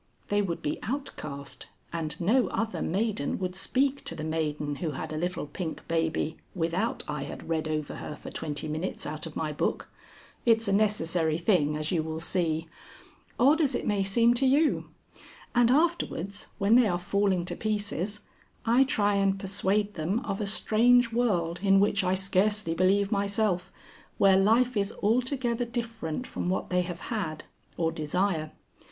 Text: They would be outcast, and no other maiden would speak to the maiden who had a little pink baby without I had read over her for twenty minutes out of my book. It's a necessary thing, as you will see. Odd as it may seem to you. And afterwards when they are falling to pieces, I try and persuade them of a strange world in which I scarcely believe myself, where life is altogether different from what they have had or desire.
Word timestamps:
They 0.29 0.41
would 0.41 0.63
be 0.63 0.79
outcast, 0.81 1.67
and 1.93 2.19
no 2.19 2.47
other 2.47 2.81
maiden 2.81 3.37
would 3.37 3.53
speak 3.55 4.03
to 4.05 4.15
the 4.15 4.23
maiden 4.23 4.77
who 4.77 4.93
had 4.93 5.13
a 5.13 5.15
little 5.15 5.45
pink 5.45 5.87
baby 5.87 6.37
without 6.55 7.03
I 7.07 7.25
had 7.25 7.47
read 7.47 7.67
over 7.67 7.97
her 7.97 8.15
for 8.15 8.31
twenty 8.31 8.67
minutes 8.67 9.05
out 9.05 9.27
of 9.27 9.35
my 9.35 9.51
book. 9.53 9.89
It's 10.43 10.67
a 10.67 10.73
necessary 10.73 11.37
thing, 11.37 11.77
as 11.77 11.91
you 11.91 12.01
will 12.01 12.19
see. 12.19 12.67
Odd 13.39 13.61
as 13.61 13.75
it 13.75 13.85
may 13.85 14.01
seem 14.01 14.33
to 14.33 14.47
you. 14.47 14.89
And 15.53 15.69
afterwards 15.69 16.47
when 16.57 16.73
they 16.73 16.87
are 16.87 16.97
falling 16.97 17.45
to 17.45 17.55
pieces, 17.55 18.21
I 18.65 18.83
try 18.85 19.13
and 19.17 19.37
persuade 19.37 19.93
them 19.93 20.21
of 20.21 20.41
a 20.41 20.47
strange 20.47 21.11
world 21.13 21.59
in 21.61 21.79
which 21.79 22.03
I 22.03 22.15
scarcely 22.15 22.73
believe 22.73 23.11
myself, 23.11 23.71
where 24.17 24.35
life 24.35 24.75
is 24.75 24.91
altogether 25.03 25.63
different 25.63 26.25
from 26.25 26.49
what 26.49 26.71
they 26.71 26.81
have 26.81 27.01
had 27.11 27.43
or 27.77 27.91
desire. 27.91 28.49